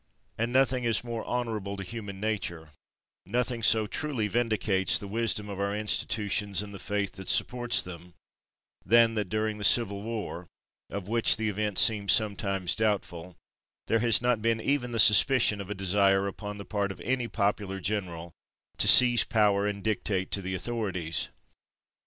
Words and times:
And 0.35 0.51
nothing 0.51 0.83
is 0.83 1.03
more 1.03 1.23
honorable 1.25 1.77
to 1.77 1.83
human 1.83 2.19
nature, 2.19 2.71
nothing 3.23 3.61
so 3.61 3.85
truly 3.85 4.27
vindicates 4.27 4.97
the 4.97 5.07
wisdom 5.07 5.47
of 5.47 5.59
our 5.59 5.75
institutions 5.75 6.63
and 6.63 6.73
the 6.73 6.79
faith 6.79 7.11
that 7.11 7.29
supports 7.29 7.83
them, 7.83 8.15
than 8.83 9.13
that 9.13 9.29
during 9.29 9.59
the 9.59 9.63
Civil 9.63 10.01
War, 10.01 10.47
of 10.89 11.07
which 11.07 11.37
the 11.37 11.49
event 11.49 11.77
seemed 11.77 12.09
sometimes 12.09 12.73
doubtful, 12.73 13.35
there 13.85 13.99
has 13.99 14.23
not 14.23 14.41
been 14.41 14.59
even 14.59 14.91
the 14.91 14.97
suspicion 14.99 15.61
of 15.61 15.69
a 15.69 15.75
desire 15.75 16.25
upon 16.27 16.57
the 16.57 16.65
part 16.65 16.91
of 16.91 16.99
any 17.01 17.27
popular 17.27 17.79
general 17.79 18.31
to 18.79 18.87
seize 18.87 19.23
power 19.23 19.67
and 19.67 19.83
dictate 19.83 20.31
to 20.31 20.41
the 20.41 20.55
authorities. 20.55 21.29